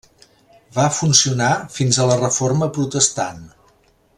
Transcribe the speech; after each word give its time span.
Va 0.77 0.85
funcionar 0.99 1.51
fins 1.75 1.99
a 1.99 2.07
la 2.13 2.17
Reforma 2.23 2.71
Protestant. 2.79 3.45